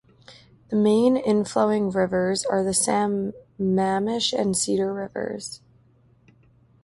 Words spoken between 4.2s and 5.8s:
and Cedar Rivers.